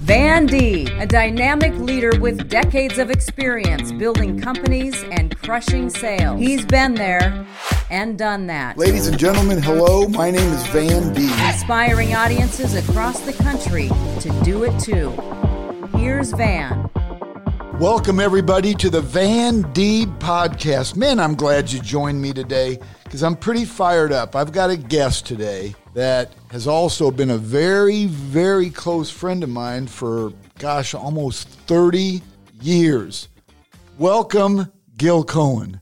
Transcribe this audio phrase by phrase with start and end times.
[0.00, 6.40] Van Deeb, a dynamic leader with decades of experience building companies and crushing sales.
[6.40, 7.46] He's been there
[7.90, 8.78] and done that.
[8.78, 10.08] Ladies and gentlemen, hello.
[10.08, 11.52] My name is Van Deeb.
[11.52, 13.88] Inspiring audiences across the country
[14.20, 15.10] to do it too.
[15.98, 16.88] Here's Van.
[17.78, 20.96] Welcome, everybody, to the Van Deeb podcast.
[20.96, 24.34] Man, I'm glad you joined me today because I'm pretty fired up.
[24.34, 29.48] I've got a guest today that has also been a very, very close friend of
[29.48, 32.22] mine for, gosh, almost 30
[32.60, 33.28] years.
[33.98, 35.80] Welcome, Gil Cohen.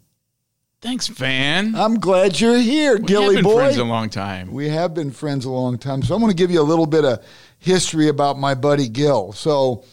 [0.81, 1.75] Thanks, Van.
[1.75, 3.57] I'm glad you're here, we Gilly have been boy.
[3.57, 4.53] friends a long time.
[4.53, 6.03] We have been friends a long time.
[6.03, 7.25] So I'm going to give you a little bit of
[7.59, 9.33] history about my buddy Gil.
[9.33, 9.85] So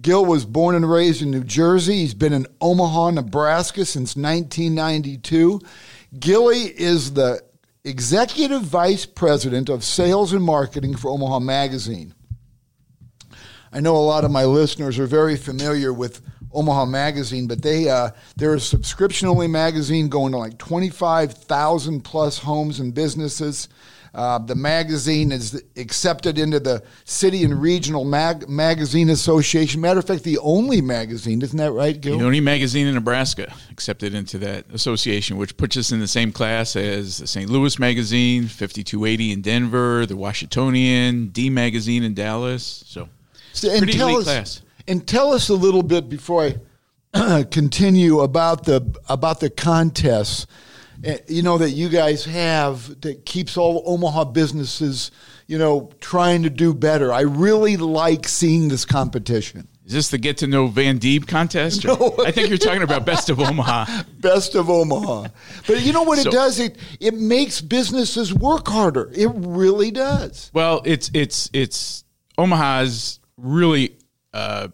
[0.00, 1.98] Gil was born and raised in New Jersey.
[1.98, 5.60] He's been in Omaha, Nebraska since 1992.
[6.18, 7.40] Gilly is the
[7.84, 12.14] executive vice president of sales and marketing for Omaha Magazine.
[13.72, 17.88] I know a lot of my listeners are very familiar with Omaha Magazine, but they
[17.88, 23.68] uh, they're a subscription only magazine going to like 25,000 plus homes and businesses.
[24.14, 29.80] Uh, the magazine is accepted into the City and Regional Mag- Magazine Association.
[29.80, 32.18] Matter of fact, the only magazine, isn't that right, Gil?
[32.18, 36.30] The only magazine in Nebraska accepted into that association, which puts us in the same
[36.30, 37.50] class as the St.
[37.50, 42.84] Louis Magazine, 5280 in Denver, the Washingtonian, D Magazine in Dallas.
[42.86, 43.08] So,
[43.52, 44.62] So- and pretty tell elite us, class.
[44.86, 46.52] And tell us a little bit before
[47.14, 50.46] I continue about the about the contests.
[51.04, 55.10] Eh, You know that you guys have that keeps all Omaha businesses,
[55.46, 57.12] you know, trying to do better.
[57.12, 59.68] I really like seeing this competition.
[59.86, 61.84] Is this the Get to Know Van Deeb contest?
[61.94, 62.14] No.
[62.24, 64.04] I think you're talking about Best of Omaha.
[64.18, 65.28] Best of Omaha.
[65.66, 66.58] But you know what it does?
[66.58, 69.10] It it makes businesses work harder.
[69.14, 70.50] It really does.
[70.54, 72.04] Well, it's it's it's
[72.38, 73.96] Omaha's really
[74.32, 74.68] uh,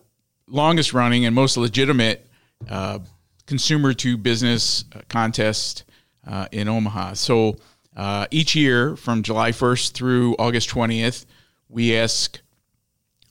[0.47, 2.27] longest running and most legitimate
[2.69, 3.01] uh,
[3.47, 5.85] consumer to business uh, contest
[6.27, 7.14] uh, in Omaha.
[7.14, 7.57] So
[7.97, 11.27] uh, each year, from July 1st through August 20th,
[11.69, 12.41] we ask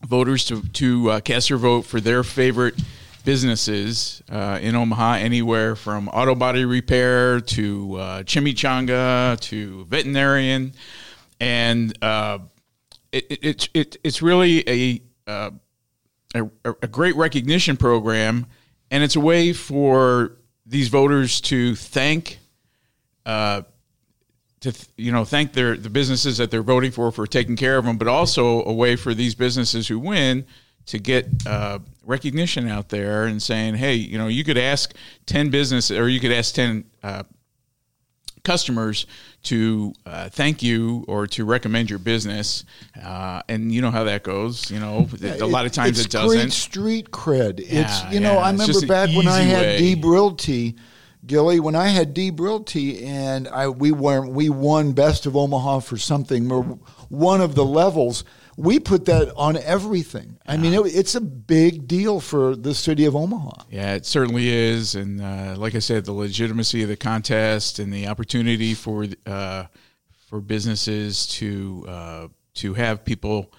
[0.05, 2.75] voters to to uh, cast their vote for their favorite
[3.25, 10.73] businesses uh, in Omaha, anywhere from auto body repair to uh, chimichanga to veterinarian,
[11.39, 12.39] and uh,
[13.11, 15.51] it, it, it, it it's really a, uh,
[16.33, 16.43] a
[16.81, 18.45] a great recognition program,
[18.89, 22.38] and it's a way for these voters to thank.
[23.29, 23.61] Uh,
[24.59, 27.85] to you know thank their the businesses that they're voting for for taking care of
[27.85, 30.45] them, but also a way for these businesses who win
[30.87, 34.95] to get uh, recognition out there and saying, hey, you know, you could ask
[35.27, 37.21] ten business or you could ask ten uh,
[38.43, 39.05] customers
[39.43, 42.65] to uh, thank you or to recommend your business,
[43.01, 44.71] uh, and you know how that goes.
[44.71, 46.39] You know, a lot of times it's it doesn't.
[46.39, 47.59] Great street cred.
[47.59, 49.95] it's Yeah, you know yeah, I remember back when I had way.
[49.95, 50.75] Deeb Realty,
[51.25, 51.59] Gilly.
[51.59, 55.97] When I had Deeb Realty, and I we won we won Best of Omaha for
[55.97, 56.63] something or
[57.09, 58.23] one of the levels.
[58.57, 60.37] We put that on everything.
[60.45, 63.63] I mean, it, it's a big deal for the city of Omaha.
[63.69, 67.93] Yeah, it certainly is, and uh, like I said, the legitimacy of the contest and
[67.93, 69.65] the opportunity for uh,
[70.27, 73.53] for businesses to uh, to have people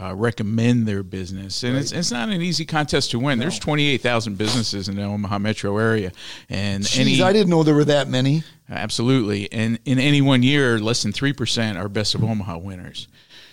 [0.00, 3.38] uh, recommend their business, and it's it's not an easy contest to win.
[3.38, 6.12] There's 28,000 businesses in the Omaha metro area,
[6.48, 8.42] and Jeez, any I didn't know there were that many.
[8.70, 9.50] Absolutely.
[9.52, 13.08] And in any one year, less than 3% are Best of Omaha winners.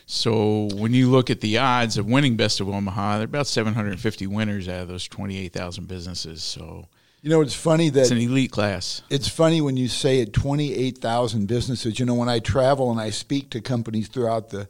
[0.05, 3.47] So when you look at the odds of winning Best of Omaha, there are about
[3.47, 6.43] 750 winners out of those 28,000 businesses.
[6.43, 6.87] So
[7.21, 9.01] You know, it's funny that it's an elite class.
[9.09, 11.99] It's funny when you say it 28,000 businesses.
[11.99, 14.69] You know, when I travel and I speak to companies throughout the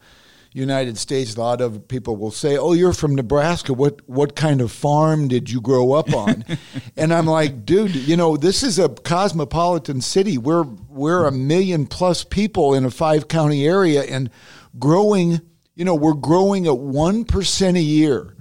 [0.58, 3.74] United States, a lot of people will say, "Oh, you're from Nebraska.
[3.74, 6.44] What what kind of farm did you grow up on?"
[6.98, 10.38] and I'm like, "Dude, you know, this is a cosmopolitan city.
[10.38, 14.32] We're we're a million plus people in a five county area and
[14.80, 15.42] growing,
[15.76, 18.37] you know, we're growing at 1% a year."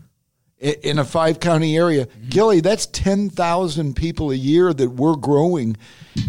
[0.59, 2.09] In a five county area.
[2.29, 5.77] Gilly, that's 10,000 people a year that we're growing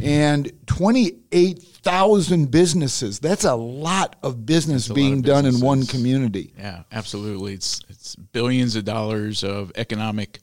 [0.02, 3.20] and 28,000 businesses.
[3.20, 6.54] That's a lot of business lot being of done in one community.
[6.58, 7.54] Yeah, absolutely.
[7.54, 10.40] It's it's billions of dollars of economic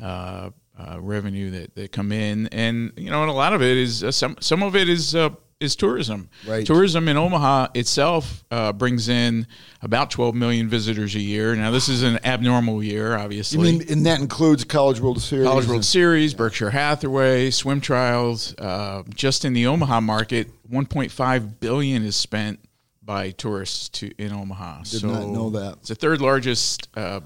[0.00, 3.76] uh, uh, revenue that, that come in, and you know, and a lot of it
[3.76, 6.28] is uh, some some of it is uh, is tourism.
[6.46, 6.64] Right.
[6.64, 9.46] Tourism in Omaha itself uh, brings in
[9.82, 11.54] about 12 million visitors a year.
[11.56, 13.72] Now, this is an abnormal year, You obviously.
[13.72, 15.46] mean, and that includes College World Series.
[15.46, 18.54] College World Series, Berkshire Hathaway, swim trials.
[18.56, 22.60] Uh, just in the Omaha market, 1.5 billion is spent
[23.02, 24.82] by tourists to in Omaha.
[24.82, 25.78] Did not know that.
[25.80, 27.20] It's the third largest uh,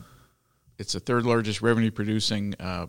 [0.79, 2.87] it's the third largest revenue producing uh,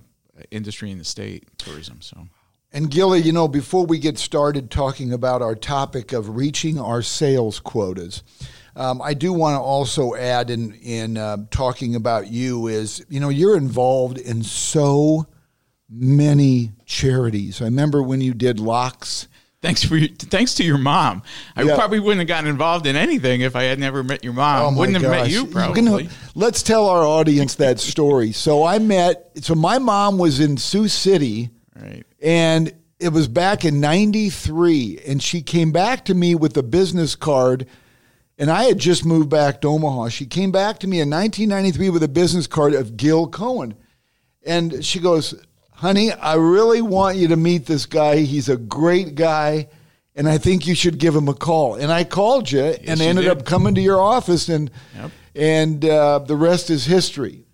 [0.51, 2.01] industry in the state, tourism.
[2.01, 2.28] So.
[2.75, 7.04] And Gilly, you know, before we get started talking about our topic of reaching our
[7.04, 8.24] sales quotas,
[8.75, 13.20] um, I do want to also add in in uh, talking about you is you
[13.20, 15.28] know you're involved in so
[15.90, 17.62] many charities.
[17.62, 19.28] I remember when you did locks.
[19.62, 21.22] Thanks for your, thanks to your mom.
[21.56, 21.76] I Yeah.
[21.76, 24.74] probably wouldn't have gotten involved in anything if I had never met your mom.
[24.76, 25.31] Oh wouldn't have met gosh.
[25.31, 25.81] you probably.
[25.84, 26.02] know,
[26.36, 28.31] let's tell our audience that story.
[28.34, 29.30] So I met.
[29.42, 31.52] So my mom was in Sioux City.
[31.80, 32.04] right.
[32.24, 35.02] And it was back in 93.
[35.06, 37.68] And she came back to me with a business card.
[38.38, 40.08] And I had just moved back to Omaha.
[40.10, 43.75] She came back to me in 1993 with a business card of Gil Cohen.
[44.46, 45.36] And she goes,
[45.72, 48.18] Honey, I really want you to meet this guy.
[48.20, 49.68] He's a great guy.
[50.16, 51.76] And I think you should give him a call.
[51.76, 53.31] And I called you and you ended did.
[53.38, 54.48] up coming to your office.
[54.48, 55.12] And, Yep.
[55.36, 57.46] and uh, the rest is history.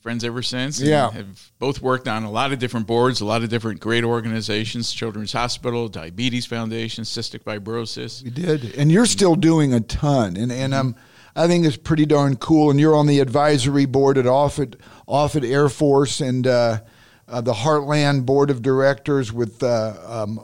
[0.00, 0.80] Friends ever since.
[0.80, 1.10] Yeah.
[1.10, 4.92] Have both worked on a lot of different boards, a lot of different great organizations,
[4.92, 8.22] Children's Hospital, Diabetes Foundation, Cystic Fibrosis.
[8.22, 10.96] We did, and you're still doing a ton, and and um,
[11.36, 12.70] I think it's pretty darn cool.
[12.70, 14.76] And you're on the advisory board at Offutt
[15.06, 16.80] Offutt Air Force and uh,
[17.28, 20.40] uh, the Heartland Board of Directors with uh, um,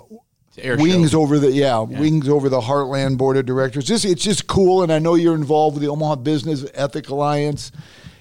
[0.56, 1.22] wings show.
[1.22, 3.84] over the yeah, wings over the Heartland Board of Directors.
[3.84, 7.72] Just it's just cool, and I know you're involved with the Omaha Business Ethic Alliance.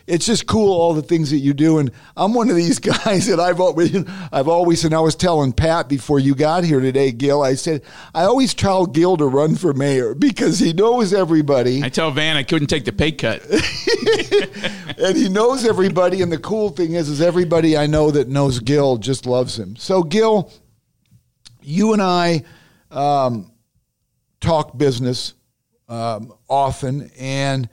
[0.08, 3.26] It's just cool all the things that you do, and I'm one of these guys
[3.28, 3.96] that I've always,
[4.32, 7.42] I've always, and I was telling Pat before you got here today, Gil.
[7.42, 7.82] I said
[8.14, 12.38] I always tell Gil to run for mayor because he knows everybody I tell Van
[12.38, 13.44] I couldn't take the pay cut.
[14.98, 16.22] and he knows everybody.
[16.22, 19.76] And the cool thing is, is everybody I know that knows Gil just loves him.
[19.76, 20.52] So Gil,
[21.62, 22.44] you and I
[22.92, 23.52] um,
[24.40, 25.34] talk business
[25.90, 27.70] um, often, and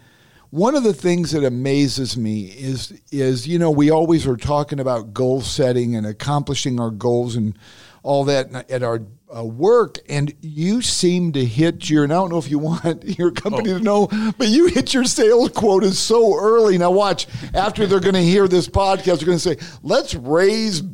[0.53, 4.81] one of the things that amazes me is is you know we always are talking
[4.81, 7.59] about goal setting and accomplishing our goals and
[8.03, 9.01] all that at our
[9.35, 12.05] uh, work, and you seem to hit your.
[12.05, 15.05] And I don't know if you want your company to know, but you hit your
[15.05, 16.77] sales quotas so early.
[16.77, 20.83] Now watch after they're going to hear this podcast, they're going to say, "Let's raise."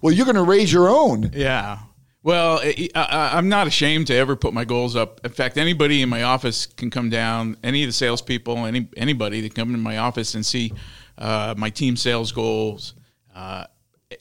[0.00, 1.32] Well, you're going to raise your own.
[1.34, 1.80] Yeah.
[2.28, 2.90] Well, I,
[3.32, 5.18] I'm not ashamed to ever put my goals up.
[5.24, 7.56] In fact, anybody in my office can come down.
[7.62, 10.74] Any of the salespeople, any anybody that come into my office and see
[11.16, 12.92] uh, my team sales goals
[13.34, 13.64] uh,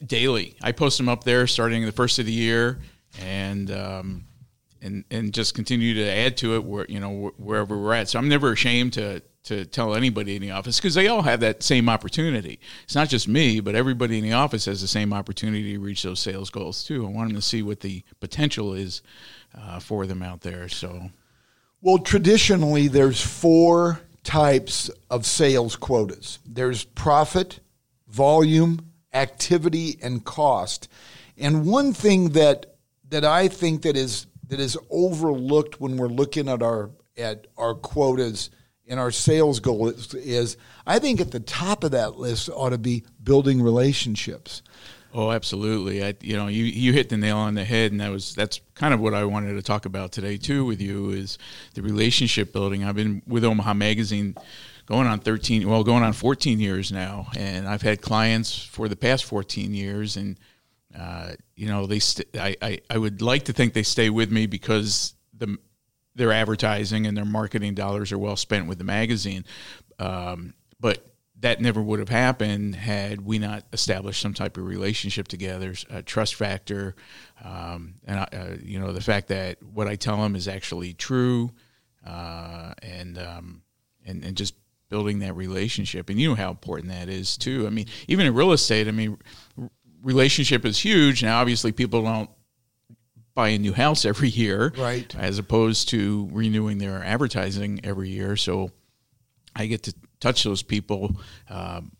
[0.06, 0.56] daily.
[0.62, 2.80] I post them up there starting the first of the year,
[3.19, 4.24] and um,
[4.81, 8.07] and and just continue to add to it where you know wherever we're at.
[8.07, 11.39] So I'm never ashamed to to tell anybody in the office because they all have
[11.39, 12.59] that same opportunity.
[12.83, 16.03] It's not just me, but everybody in the office has the same opportunity to reach
[16.03, 17.05] those sales goals too.
[17.05, 19.01] I want them to see what the potential is
[19.57, 20.67] uh, for them out there.
[20.67, 21.09] So
[21.81, 26.39] Well, traditionally, there's four types of sales quotas.
[26.45, 27.61] There's profit,
[28.09, 30.89] volume, activity, and cost.
[31.38, 32.75] And one thing that
[33.09, 37.73] that I think that is that is overlooked when we're looking at our at our
[37.73, 38.50] quotas
[38.88, 42.69] and our sales goal is, is I think at the top of that list ought
[42.69, 44.62] to be building relationships.
[45.13, 46.04] Oh, absolutely.
[46.04, 48.62] I, you know, you, you hit the nail on the head, and that was that's
[48.75, 51.38] kind of what I wanted to talk about today too with you is
[51.74, 52.84] the relationship building.
[52.84, 54.36] I've been with Omaha Magazine
[54.86, 58.96] going on 13, well, going on 14 years now, and I've had clients for the
[58.96, 60.38] past 14 years, and
[60.98, 64.32] uh, you know, they st- I, I I would like to think they stay with
[64.32, 65.58] me because the
[66.17, 69.45] their advertising and their marketing dollars are well spent with the magazine.
[70.00, 71.05] Um, but
[71.39, 76.01] that never would have happened had we not established some type of relationship together, a
[76.01, 76.95] trust factor,
[77.43, 81.51] um, and uh, you know the fact that what I tell them is actually true,
[82.05, 83.62] uh, and um,
[84.05, 84.55] and and just
[84.89, 86.09] building that relationship.
[86.09, 87.67] And you know how important that is too.
[87.67, 89.19] I mean, even in real estate, I mean,
[90.01, 91.21] relationship is huge.
[91.21, 92.31] Now, obviously, people don't
[93.38, 95.15] buy a new house every year, Right.
[95.15, 98.36] As opposed to renewing their advertising every year.
[98.36, 98.72] So
[99.56, 101.15] I get to touch those people
[101.48, 101.91] um,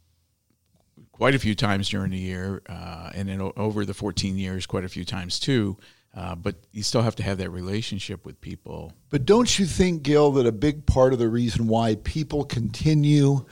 [1.12, 4.84] quite a few times during the year, uh, and then over the 14 years, quite
[4.84, 5.78] a few times too.
[6.16, 8.92] Uh, but you still have to have that relationship with people.
[9.12, 13.46] But don't you think, Gil, that a big part of the reason why people continue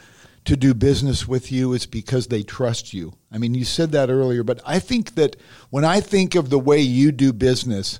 [0.45, 3.13] to do business with you is because they trust you?
[3.31, 5.35] I mean, you said that earlier, but I think that
[5.69, 7.99] when I think of the way you do business,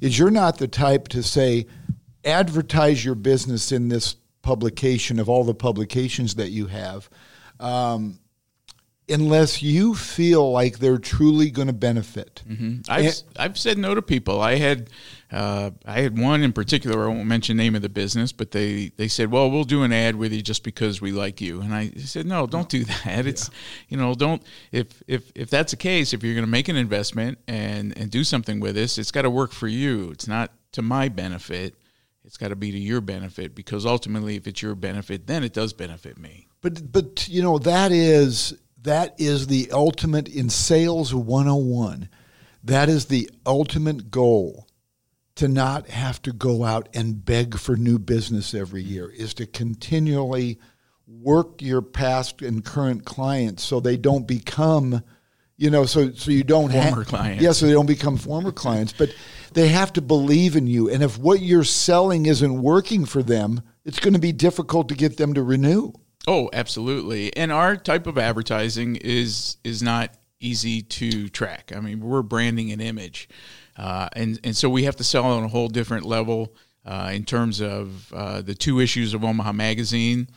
[0.00, 1.66] is you're not the type to say,
[2.24, 7.10] advertise your business in this publication of all the publications that you have.
[7.58, 8.18] Um,
[9.08, 12.42] unless you feel like they're truly going to benefit.
[12.88, 14.40] I've And- I've said no to people.
[14.40, 14.88] I had
[15.32, 17.04] uh, I had one in particular.
[17.04, 19.92] I won't mention name of the business, but they they said, "Well, we'll do an
[19.92, 23.26] ad with you just because we like you." And I said, "No, don't do that.
[23.26, 23.48] It's
[23.88, 26.76] you know, don't if if if that's the case, if you're going to make an
[26.76, 30.10] investment and and do something with this, it's got to work for you.
[30.10, 31.76] It's not to my benefit.
[32.24, 35.52] It's got to be to your benefit because ultimately, if it's your benefit, then it
[35.52, 41.14] does benefit me." But but you know that is that is the ultimate in sales
[41.14, 42.08] 101.
[42.64, 44.66] That is the ultimate goal
[45.40, 49.46] to not have to go out and beg for new business every year is to
[49.46, 50.58] continually
[51.06, 55.02] work your past and current clients so they don't become
[55.56, 57.42] you know so so you don't Former have clients.
[57.42, 59.08] yeah so they don't become former clients but
[59.54, 63.60] they have to believe in you and if what you're selling isn't working for them
[63.84, 65.90] it's going to be difficult to get them to renew
[66.28, 67.34] Oh, absolutely.
[67.34, 71.72] And our type of advertising is is not easy to track.
[71.74, 73.26] I mean, we're branding an image,
[73.80, 76.52] uh, and and so we have to sell on a whole different level
[76.84, 80.28] uh, in terms of uh, the two issues of Omaha Magazine.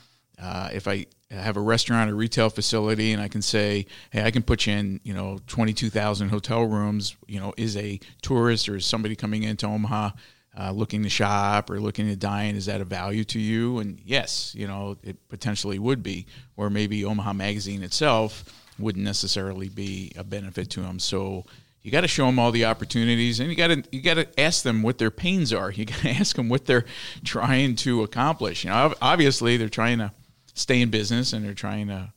[0.41, 4.31] Uh, if I have a restaurant or retail facility and I can say, hey, I
[4.31, 8.77] can put you in, you know, 22,000 hotel rooms, you know, is a tourist or
[8.77, 10.11] is somebody coming into Omaha
[10.57, 13.79] uh, looking to shop or looking to dine, is that a value to you?
[13.79, 16.27] And yes, you know, it potentially would be.
[16.55, 18.45] Or maybe Omaha Magazine itself
[18.79, 20.99] wouldn't necessarily be a benefit to them.
[20.99, 21.45] So
[21.83, 24.39] you got to show them all the opportunities, and you got to you got to
[24.39, 25.69] ask them what their pains are.
[25.69, 26.85] You got to ask them what they're
[27.23, 28.63] trying to accomplish.
[28.63, 30.11] You know, obviously they're trying to
[30.53, 32.13] stay in business and they're trying to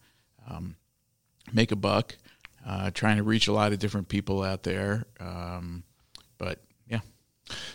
[0.49, 0.77] um,
[1.53, 2.17] make a buck,
[2.67, 5.07] uh, trying to reach a lot of different people out there.
[5.19, 5.83] Um,
[6.39, 7.01] but yeah.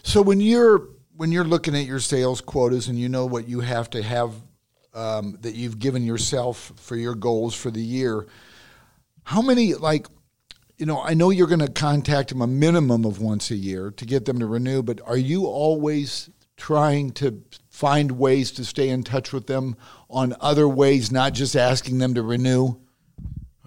[0.03, 3.59] So when you're when you're looking at your sales quotas and you know what you
[3.59, 4.33] have to have
[4.93, 8.27] um, that you've given yourself for your goals for the year,
[9.23, 10.07] how many like
[10.81, 13.91] you know I know you're going to contact them a minimum of once a year
[13.91, 18.89] to get them to renew, but are you always trying to find ways to stay
[18.89, 19.77] in touch with them
[20.09, 22.77] on other ways, not just asking them to renew?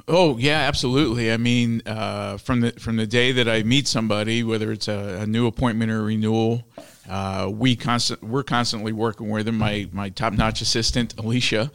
[0.09, 1.33] Oh yeah, absolutely.
[1.33, 5.21] I mean, uh, from the from the day that I meet somebody, whether it's a,
[5.21, 6.64] a new appointment or renewal,
[7.09, 9.59] uh, we constant we're constantly working with them.
[9.59, 11.71] My my top notch assistant Alicia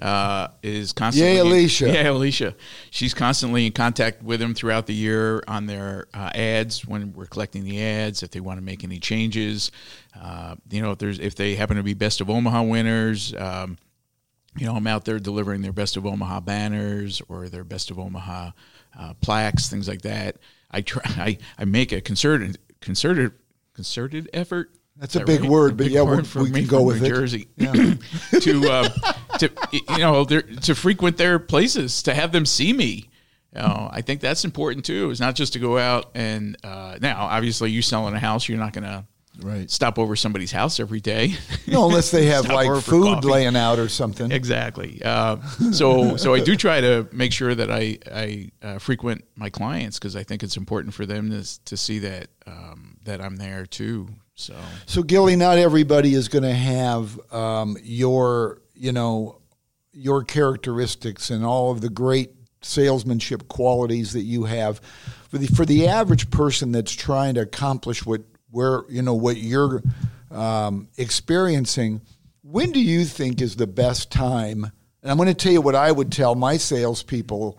[0.00, 1.86] uh, is constantly Yay, Alicia.
[1.92, 2.54] Yeah, Alicia.
[2.90, 7.26] She's constantly in contact with them throughout the year on their uh, ads when we're
[7.26, 8.22] collecting the ads.
[8.22, 9.70] If they want to make any changes,
[10.20, 13.34] uh, you know, if there's if they happen to be best of Omaha winners.
[13.34, 13.76] Um,
[14.56, 18.00] you know, I'm out there delivering their best of Omaha banners or their best of
[18.00, 18.50] Omaha
[18.98, 20.38] uh, plaques, things like that.
[20.72, 23.30] I try, I, I make a concerted, concerted,
[23.74, 24.72] concerted effort.
[24.96, 27.06] That's a that big word, but big yeah, word we- we can go with New
[27.06, 27.10] it.
[27.10, 27.48] Jersey
[28.40, 28.88] to uh,
[29.40, 33.08] to you know to frequent their places to have them see me.
[33.54, 35.10] You know, I think that's important too.
[35.10, 38.58] It's not just to go out and uh, now, obviously, you selling a house, you're
[38.58, 39.04] not going to
[39.42, 39.70] Right.
[39.70, 41.34] stop over somebody's house every day.
[41.66, 43.26] No, unless they have like food coffee.
[43.28, 44.30] laying out or something.
[44.30, 45.00] Exactly.
[45.02, 45.36] Uh,
[45.72, 49.98] so so I do try to make sure that I I uh, frequent my clients
[49.98, 53.64] because I think it's important for them to to see that um, that I'm there
[53.66, 54.08] too.
[54.34, 54.54] So
[54.86, 59.40] So, Gilly, not everybody is going to have um, your, you know,
[59.92, 62.30] your characteristics and all of the great
[62.62, 64.80] salesmanship qualities that you have.
[65.28, 69.36] For the for the average person that's trying to accomplish what where you know what
[69.36, 69.82] you're
[70.30, 72.00] um, experiencing,
[72.42, 74.64] when do you think is the best time?
[75.02, 77.58] And I'm going to tell you what I would tell my salespeople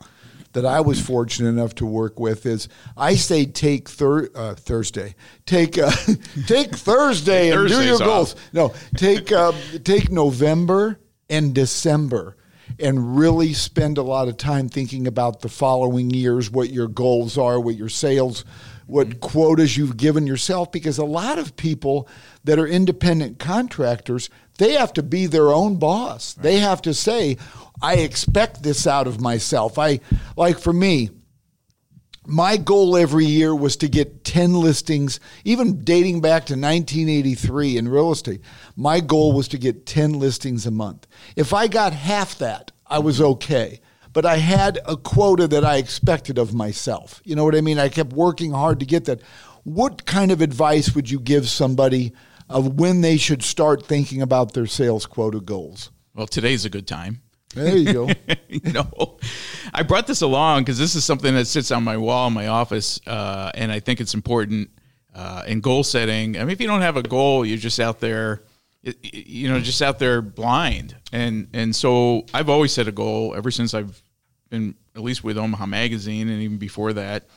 [0.53, 5.15] that I was fortunate enough to work with is I say take thir- uh, Thursday,
[5.45, 5.91] take uh,
[6.47, 7.99] take Thursday and do Thursdays your off.
[8.01, 8.35] goals.
[8.53, 10.99] No, take uh, take November
[11.31, 12.35] and December
[12.79, 17.37] and really spend a lot of time thinking about the following years, what your goals
[17.37, 18.45] are, what your sales,
[18.85, 19.19] what mm-hmm.
[19.19, 20.71] quotas you've given yourself.
[20.71, 22.07] Because a lot of people
[22.43, 26.33] that are independent contractors, they have to be their own boss.
[26.33, 27.37] They have to say,
[27.81, 29.79] I expect this out of myself.
[29.79, 29.99] I
[30.37, 31.09] like for me,
[32.25, 37.89] my goal every year was to get 10 listings, even dating back to 1983 in
[37.89, 38.41] real estate.
[38.75, 41.07] My goal was to get 10 listings a month.
[41.35, 43.81] If I got half that, I was okay.
[44.13, 47.21] But I had a quota that I expected of myself.
[47.23, 47.79] You know what I mean?
[47.79, 49.21] I kept working hard to get that.
[49.63, 52.11] What kind of advice would you give somebody
[52.49, 55.91] of when they should start thinking about their sales quota goals?
[56.13, 57.21] well, today's a good time.
[57.53, 58.09] There you go.
[58.49, 59.17] you know,
[59.73, 62.47] I brought this along because this is something that sits on my wall in my
[62.47, 64.69] office, uh, and I think it's important
[65.13, 66.37] uh, in goal setting.
[66.37, 68.43] I mean, if you don't have a goal, you're just out there,
[68.83, 70.95] you know, just out there blind.
[71.11, 74.01] And and so I've always set a goal ever since I've
[74.49, 77.27] been at least with Omaha Magazine and even before that.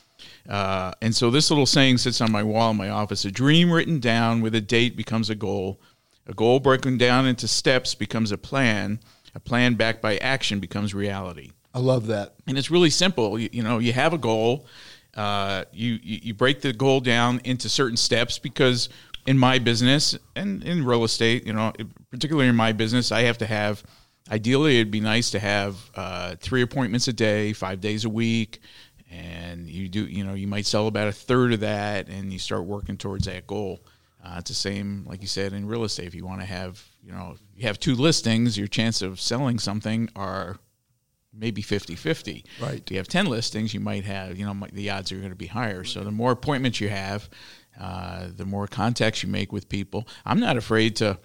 [0.48, 3.70] Uh, and so this little saying sits on my wall in my office: "A dream
[3.70, 5.80] written down with a date becomes a goal.
[6.26, 9.00] A goal broken down into steps becomes a plan.
[9.34, 12.34] A plan backed by action becomes reality." I love that.
[12.46, 13.38] And it's really simple.
[13.38, 14.66] You, you know, you have a goal.
[15.16, 18.88] Uh, you, you you break the goal down into certain steps because
[19.26, 21.72] in my business and in real estate, you know,
[22.10, 23.82] particularly in my business, I have to have.
[24.30, 28.60] Ideally, it'd be nice to have uh, three appointments a day, five days a week,
[29.10, 30.06] and you do.
[30.06, 33.26] You know, you might sell about a third of that, and you start working towards
[33.26, 33.80] that goal.
[34.24, 36.06] Uh, it's the same, like you said, in real estate.
[36.06, 39.58] If you want to have, you know, you have two listings, your chance of selling
[39.58, 40.56] something are
[41.32, 42.44] maybe 50-50.
[42.60, 42.82] Right.
[42.84, 45.36] If you have 10 listings, you might have, you know, the odds are going to
[45.36, 45.84] be higher.
[45.84, 47.28] So the more appointments you have,
[47.78, 50.08] uh, the more contacts you make with people.
[50.24, 51.18] I'm not afraid to,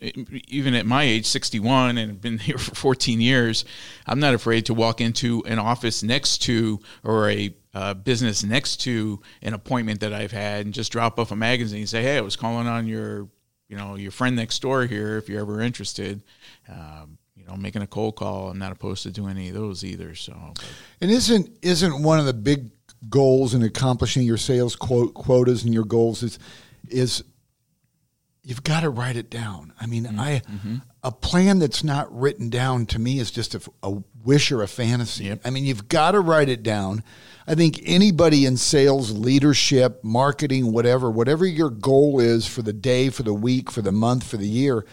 [0.00, 3.64] even at my age, 61, and been here for 14 years,
[4.06, 8.78] I'm not afraid to walk into an office next to or a uh, business next
[8.78, 12.16] to an appointment that I've had and just drop off a magazine and say, hey,
[12.16, 13.28] I was calling on your,
[13.70, 16.20] you know, your friend next door here if you're ever interested.
[16.68, 18.50] Um, you know, making a cold call.
[18.50, 20.14] I'm not opposed to doing any of those either.
[20.14, 20.64] So, but.
[21.00, 22.70] and isn't isn't one of the big
[23.08, 26.38] goals in accomplishing your sales quote, quotas and your goals is
[26.88, 27.24] is
[28.42, 29.72] you've got to write it down.
[29.80, 30.20] I mean, mm-hmm.
[30.20, 30.76] I mm-hmm.
[31.02, 34.68] A plan that's not written down to me is just a, a wish or a
[34.68, 35.24] fantasy.
[35.24, 35.40] Yep.
[35.44, 37.02] I mean, you've got to write it down.
[37.46, 43.08] I think anybody in sales, leadership, marketing, whatever, whatever your goal is for the day,
[43.08, 44.84] for the week, for the month, for the year,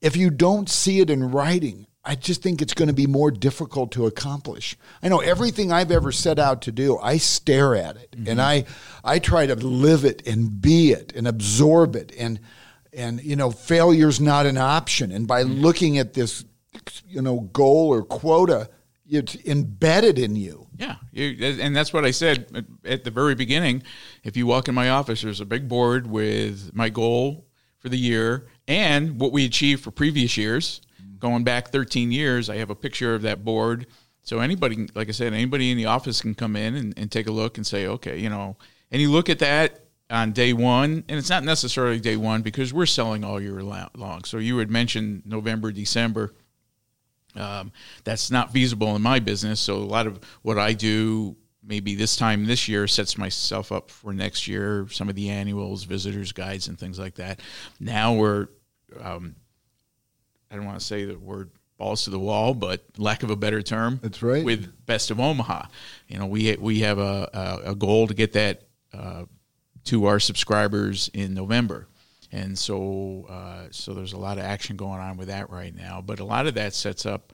[0.00, 3.30] if you don't see it in writing, I just think it's going to be more
[3.30, 4.76] difficult to accomplish.
[5.02, 8.30] I know everything I've ever set out to do, I stare at it mm-hmm.
[8.30, 8.64] and I
[9.02, 12.38] I try to live it and be it and absorb it and
[12.96, 15.60] and you know failure's not an option and by mm-hmm.
[15.60, 16.44] looking at this
[17.06, 18.68] you know goal or quota
[19.08, 20.66] it's embedded in you.
[20.76, 23.82] Yeah, you, and that's what I said at the very beginning.
[24.24, 27.46] If you walk in my office, there's a big board with my goal
[27.78, 30.80] for the year and what we achieved for previous years.
[31.18, 33.86] Going back 13 years, I have a picture of that board.
[34.22, 37.26] So anybody, like I said, anybody in the office can come in and, and take
[37.26, 38.56] a look and say, okay, you know,
[38.90, 42.72] and you look at that on day one, and it's not necessarily day one because
[42.72, 44.24] we're selling all year long.
[44.24, 46.32] So you had mentioned November, December.
[47.34, 47.72] Um,
[48.04, 49.60] that's not feasible in my business.
[49.60, 53.90] So a lot of what I do maybe this time this year sets myself up
[53.90, 57.40] for next year some of the annuals visitors guides and things like that
[57.80, 58.46] now we're
[59.00, 59.34] um,
[60.50, 63.36] i don't want to say the word balls to the wall but lack of a
[63.36, 65.66] better term that's right with best of omaha
[66.08, 68.62] you know we we have a, a, a goal to get that
[68.94, 69.24] uh,
[69.86, 71.88] to our subscribers in november
[72.32, 76.02] and so uh, so there's a lot of action going on with that right now
[76.04, 77.32] but a lot of that sets up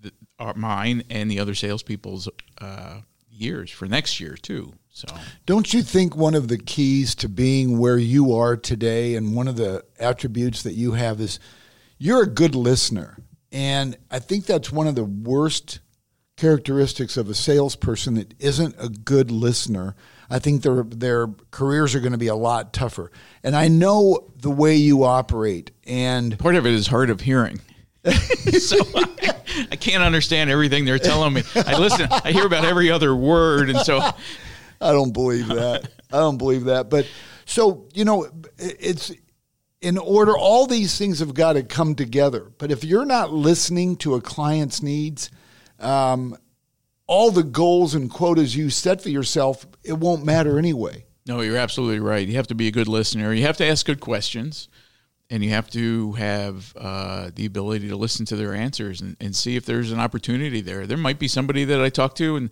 [0.00, 3.00] the, our, mine and the other salespeople's uh,
[3.34, 4.72] years for next year too.
[4.90, 5.08] So,
[5.44, 9.48] don't you think one of the keys to being where you are today, and one
[9.48, 11.40] of the attributes that you have is
[11.98, 13.18] you're a good listener,
[13.50, 15.80] and I think that's one of the worst
[16.36, 19.96] characteristics of a salesperson that isn't a good listener.
[20.30, 23.10] I think their their careers are going to be a lot tougher.
[23.42, 27.60] And I know the way you operate, and part of it is hard of hearing.
[28.04, 29.34] so I,
[29.72, 31.42] I, can't understand everything they're telling me.
[31.54, 33.98] I listen, I hear about every other word, and so
[34.80, 35.88] I don't believe that.
[36.12, 36.90] I don't believe that.
[36.90, 37.06] But
[37.46, 39.10] so you know, it's
[39.80, 40.36] in order.
[40.36, 42.52] All these things have got to come together.
[42.58, 45.30] But if you're not listening to a client's needs,
[45.78, 46.36] um,
[47.06, 51.04] all the goals and quotas you set for yourself, it won't matter anyway.
[51.26, 52.26] No, you're absolutely right.
[52.26, 53.32] You have to be a good listener.
[53.32, 54.68] You have to ask good questions
[55.30, 59.34] and you have to have uh, the ability to listen to their answers and, and,
[59.34, 60.86] see if there's an opportunity there.
[60.86, 62.50] There might be somebody that I talk to and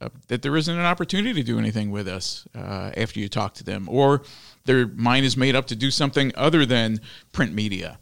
[0.00, 3.54] uh, that there isn't an opportunity to do anything with us uh, after you talk
[3.54, 4.22] to them, or
[4.64, 7.00] their mind is made up to do something other than
[7.32, 7.98] print media,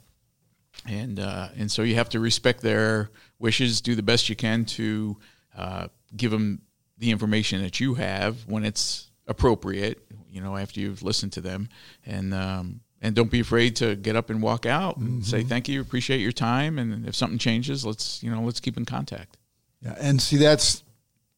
[0.86, 4.64] and uh, and so you have to respect their wishes, do the best you can
[4.64, 5.16] to
[5.56, 6.62] uh, give them
[6.98, 10.04] the information that you have when it's appropriate.
[10.30, 11.68] You know, after you've listened to them,
[12.04, 15.22] and um, and don't be afraid to get up and walk out and mm-hmm.
[15.22, 16.78] say thank you appreciate your time.
[16.78, 19.36] And if something changes let's you know let's keep in contact.
[19.82, 20.82] Yeah and see that's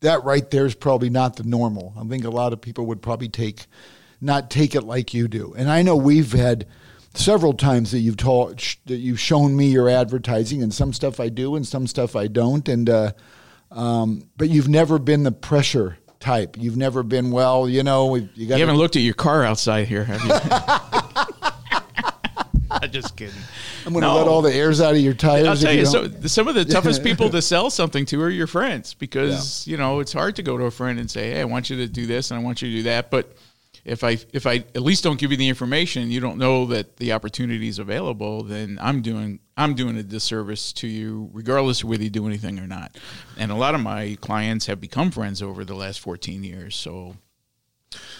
[0.00, 1.92] that right there is probably not the normal.
[1.98, 3.66] I think a lot of people would probably take
[4.20, 5.54] not take it like you do.
[5.56, 6.66] And i know we've had
[7.14, 11.28] several times that you've told that you've shown me your advertising and some stuff i
[11.28, 12.68] do and some stuff i don't.
[12.68, 13.12] And uh,
[13.70, 18.48] um, but you've never been the pressure type you've never been well you know you,
[18.48, 21.40] haven't looked at your car outside here have you
[22.70, 23.34] I'm just kidding.
[23.84, 24.16] I'm going to no.
[24.16, 25.46] let all the airs out of your tires.
[25.46, 28.30] I'll tell you, you so some of the toughest people to sell something to are
[28.30, 29.72] your friends because yeah.
[29.72, 31.76] you know it's hard to go to a friend and say, "Hey, I want you
[31.78, 33.34] to do this and I want you to do that," but
[33.84, 36.96] if I if I at least don't give you the information, you don't know that
[36.98, 41.88] the opportunity is available, then I'm doing I'm doing a disservice to you, regardless of
[41.88, 42.96] whether you do anything or not.
[43.38, 46.76] And a lot of my clients have become friends over the last 14 years.
[46.76, 47.16] So,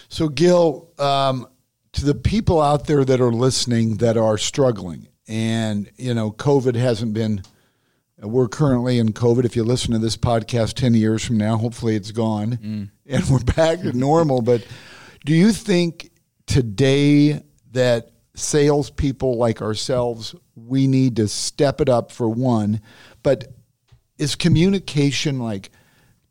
[0.09, 1.47] so Gil, um,
[1.93, 6.75] to the people out there that are listening that are struggling, and you know, COVID
[6.75, 7.43] hasn't been.
[8.23, 9.47] We're currently in COVID.
[9.47, 12.91] If you listen to this podcast 10 years from now, hopefully it's gone mm.
[13.07, 14.43] and we're back to normal.
[14.43, 14.67] But
[15.25, 16.11] do you think
[16.47, 22.81] today that salespeople like ourselves, we need to step it up for one,
[23.23, 23.53] but
[24.19, 25.71] is communication like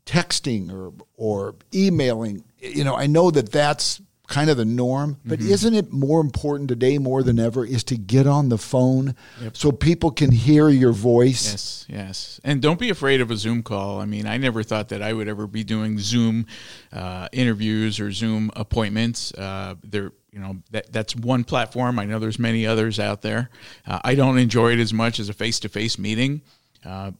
[0.06, 2.44] texting or or emailing?
[2.58, 4.00] You know, I know that that's
[4.30, 5.18] kind of the norm.
[5.26, 5.52] But mm-hmm.
[5.52, 9.56] isn't it more important today more than ever is to get on the phone yep.
[9.56, 11.50] so people can hear your voice?
[11.50, 12.40] Yes, yes.
[12.42, 14.00] And don't be afraid of a Zoom call.
[14.00, 16.46] I mean, I never thought that I would ever be doing Zoom
[16.92, 19.34] uh, interviews or Zoom appointments.
[19.34, 21.98] Uh, there, you know, that that's one platform.
[21.98, 23.50] I know there's many others out there.
[23.84, 26.42] Uh, I don't enjoy it as much as a face-to-face meeting,
[26.84, 27.10] uh,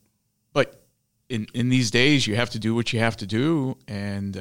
[0.52, 0.80] but
[1.28, 4.36] in in these days, you have to do what you have to do, and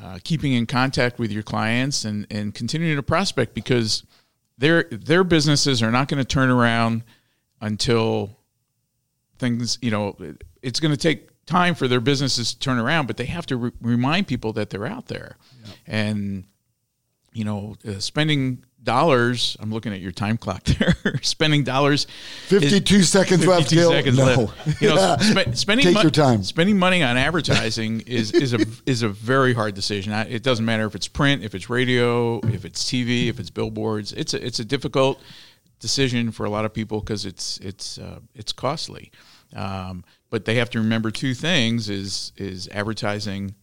[0.00, 4.02] uh, keeping in contact with your clients and, and continuing to prospect because
[4.58, 7.02] their their businesses are not going to turn around
[7.60, 8.38] until
[9.38, 10.16] things you know
[10.62, 13.56] it's going to take time for their businesses to turn around but they have to
[13.56, 15.72] re- remind people that they're out there yeah.
[15.86, 16.44] and
[17.32, 19.58] you know uh, spending dollars.
[19.60, 20.94] I'm looking at your time clock there.
[21.20, 22.06] spending dollars.
[22.46, 23.90] 52 is, seconds 52 left.
[23.90, 24.24] Seconds no.
[24.24, 24.80] left.
[24.80, 26.42] You know, sp- spending Take mo- your time.
[26.42, 30.14] Spending money on advertising is is a is a very hard decision.
[30.14, 34.12] It doesn't matter if it's print, if it's radio, if it's TV, if it's billboards.
[34.14, 35.20] It's a, it's a difficult
[35.80, 39.12] decision for a lot of people because it's it's uh, it's costly.
[39.54, 43.54] Um, but they have to remember two things: is is advertising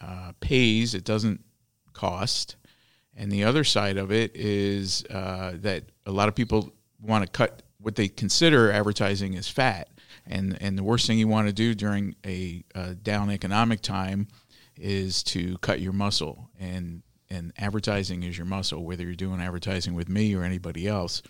[0.00, 0.94] uh, pays.
[0.94, 1.44] It doesn't
[1.92, 2.56] cost
[3.18, 7.30] and the other side of it is uh, that a lot of people want to
[7.30, 9.88] cut what they consider advertising as fat.
[10.24, 14.28] And, and the worst thing you want to do during a, a down economic time
[14.76, 16.48] is to cut your muscle.
[16.60, 21.20] And, and advertising is your muscle, whether you're doing advertising with me or anybody else.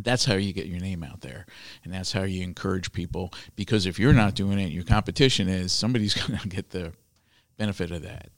[0.00, 1.46] That's how you get your name out there.
[1.84, 3.32] And that's how you encourage people.
[3.54, 6.94] Because if you're not doing it your competition is somebody's going to get the
[7.56, 8.30] benefit of that.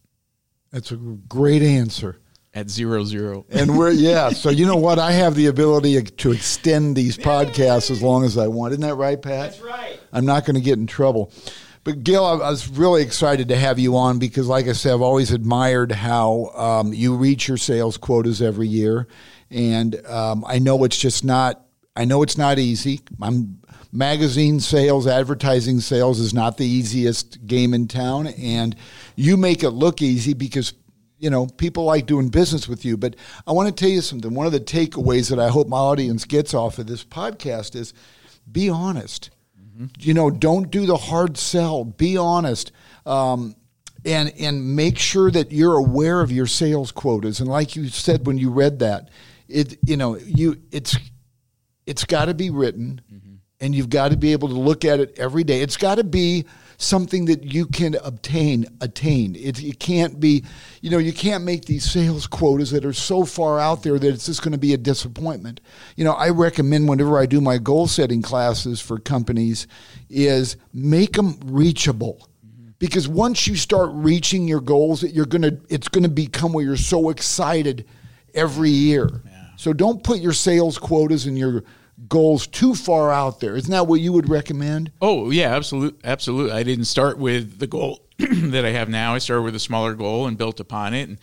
[0.71, 2.21] That's a great answer
[2.55, 3.47] at zero zero.
[3.51, 4.31] And we're yeah.
[4.31, 4.99] So you know what?
[4.99, 8.73] I have the ability to extend these podcasts as long as I want.
[8.73, 9.53] Isn't that right, Pat?
[9.53, 10.01] That's right.
[10.13, 11.33] I'm not going to get in trouble.
[11.85, 15.01] But Gil, I was really excited to have you on because, like I said, I've
[15.01, 19.07] always admired how um, you reach your sales quotas every year,
[19.51, 21.65] and um, I know it's just not.
[21.97, 23.01] I know it's not easy.
[23.23, 23.61] I'm
[23.93, 28.77] magazine sales, advertising sales is not the easiest game in town, and
[29.17, 30.75] you make it look easy because
[31.19, 32.97] you know, people like doing business with you.
[32.97, 34.33] But I want to tell you something.
[34.35, 37.93] One of the takeaways that I hope my audience gets off of this podcast is
[38.51, 39.31] be honest.
[39.61, 39.87] Mm-hmm.
[39.99, 41.85] You know, don't do the hard sell.
[41.85, 42.73] Be honest.
[43.05, 43.57] Um,
[44.05, 47.41] and and make sure that you're aware of your sales quotas.
[47.41, 49.11] And like you said when you read that,
[49.49, 50.97] it you know you it's
[51.87, 53.35] it's got to be written, mm-hmm.
[53.61, 55.63] and you've got to be able to look at it every day.
[55.63, 56.45] It's got to be
[56.79, 59.35] something that you can obtain, attain.
[59.35, 60.45] It, it can't be,
[60.81, 64.09] you know, you can't make these sales quotas that are so far out there that
[64.09, 65.61] it's just going to be a disappointment.
[65.97, 69.67] You know, I recommend whenever I do my goal setting classes for companies
[70.09, 72.29] is make them reachable
[72.79, 76.53] because once you start reaching your goals it you're going to it's going to become
[76.53, 77.85] where you're so excited
[78.35, 79.49] every year yeah.
[79.57, 81.65] so don't put your sales quotas and your
[82.07, 83.57] goals too far out there.
[83.57, 84.93] Isn't that what you would recommend?
[85.01, 86.53] Oh yeah, absolutely, absolutely.
[86.53, 89.15] I didn't start with the goal that I have now.
[89.15, 91.09] I started with a smaller goal and built upon it.
[91.09, 91.19] And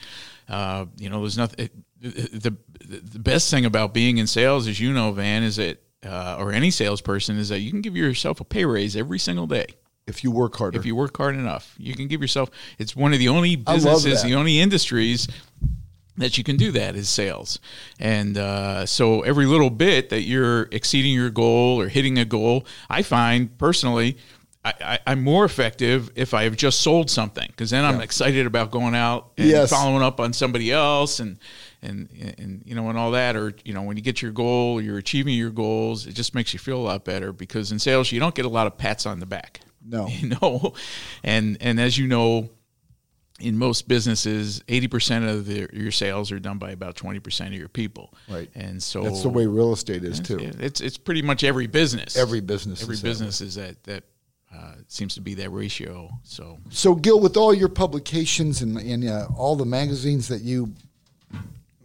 [0.49, 1.69] uh, you know, there's nothing.
[2.01, 2.55] The,
[2.87, 6.51] the best thing about being in sales, as you know, Van, is that uh, or
[6.51, 9.67] any salesperson is that you can give yourself a pay raise every single day
[10.07, 10.77] if you work harder.
[10.77, 12.51] If you work hard enough, you can give yourself.
[12.77, 15.27] It's one of the only businesses, the only industries
[16.17, 17.59] that you can do that is sales.
[17.99, 22.65] And uh, so every little bit that you're exceeding your goal or hitting a goal,
[22.89, 24.17] I find personally,
[24.65, 28.03] I, am more effective if I have just sold something because then I'm yeah.
[28.03, 29.69] excited about going out and yes.
[29.69, 31.37] following up on somebody else and,
[31.83, 34.81] and and you know and all that or you know when you get your goal
[34.81, 38.11] you're achieving your goals it just makes you feel a lot better because in sales
[38.11, 40.73] you don't get a lot of pats on the back no you know
[41.23, 42.49] and and as you know
[43.39, 47.53] in most businesses, eighty percent of the, your sales are done by about twenty percent
[47.53, 48.13] of your people.
[48.29, 48.49] Right.
[48.55, 50.39] and so That's the way real estate is too.
[50.59, 52.15] It's it's pretty much every business.
[52.15, 54.03] Every business every is that business is that that
[54.55, 56.09] uh, seems to be that ratio.
[56.23, 60.73] So So, Gil, with all your publications and, and uh, all the magazines that you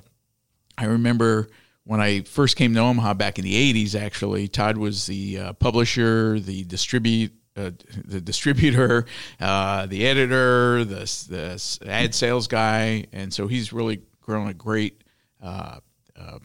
[0.76, 1.48] I remember
[1.84, 3.94] when I first came to Omaha back in the '80s.
[3.94, 7.32] Actually, Todd was the uh, publisher, the distribute.
[7.56, 7.70] Uh,
[8.04, 9.06] the distributor,
[9.40, 15.02] uh, the editor, the, the ad sales guy, and so he's really grown a great
[15.40, 15.78] uh,
[16.18, 16.38] uh,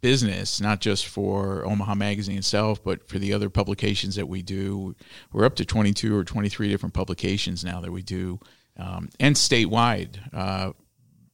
[0.00, 4.94] business, not just for Omaha Magazine itself, but for the other publications that we do.
[5.32, 8.40] We're up to 22 or 23 different publications now that we do,
[8.76, 10.18] um, and statewide.
[10.34, 10.72] Uh,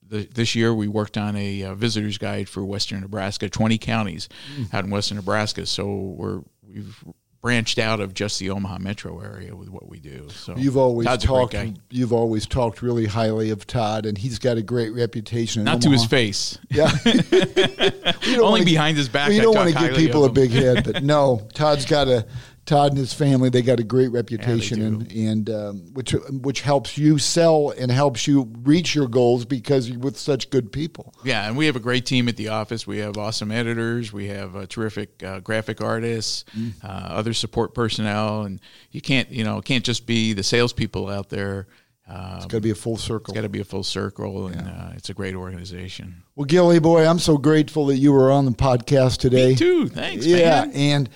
[0.06, 4.28] the, this year we worked on a uh, visitor's guide for Western Nebraska, 20 counties
[4.72, 5.66] out in Western Nebraska.
[5.66, 7.04] So we're we've
[7.40, 10.28] branched out of just the Omaha metro area with what we do.
[10.30, 11.54] So You've always Todd's talked.
[11.90, 15.60] You've always talked really highly of Todd, and he's got a great reputation.
[15.60, 16.58] in not to his face.
[16.70, 16.90] Yeah.
[18.40, 19.30] Only behind his back.
[19.30, 22.26] You I don't want to give people a big head, but no, Todd's got a
[22.68, 23.48] Todd and his family.
[23.48, 28.26] They got a great reputation, and and um, which which helps you sell and helps
[28.28, 31.12] you reach your goals because you're with such good people.
[31.24, 32.86] Yeah, and we have a great team at the office.
[32.86, 34.12] We have awesome editors.
[34.12, 36.72] We have uh, terrific uh, graphic artists, Mm.
[36.84, 41.08] uh, other support personnel, and you can't, you know, it can't just be the salespeople
[41.08, 41.66] out there.
[42.08, 43.32] Uh, It's got to be a full circle.
[43.32, 46.22] it's got to be a full circle, and uh, it's a great organization.
[46.36, 49.48] Well, Gilly boy, I'm so grateful that you were on the podcast today.
[49.50, 49.88] Me too.
[49.88, 50.72] Thanks, yeah, man.
[50.74, 51.08] and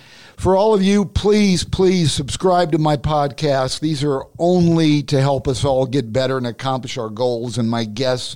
[0.43, 3.79] for all of you, please, please subscribe to my podcast.
[3.79, 7.57] These are only to help us all get better and accomplish our goals.
[7.57, 8.35] And my guests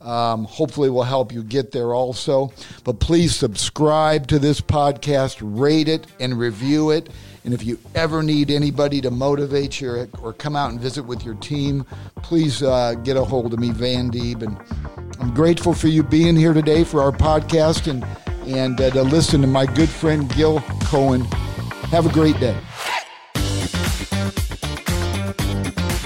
[0.00, 2.54] um, hopefully will help you get there also.
[2.84, 7.10] But please subscribe to this podcast, rate it, and review it.
[7.44, 11.22] And if you ever need anybody to motivate you or come out and visit with
[11.22, 11.84] your team,
[12.22, 14.40] please uh, get a hold of me, Van Deeb.
[14.40, 14.56] And
[15.20, 18.06] I'm grateful for you being here today for our podcast and
[18.46, 21.24] and uh, to listen to my good friend Gil Cohen.
[21.90, 22.56] Have a great day.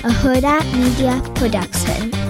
[0.06, 2.25] a Huda Media Production.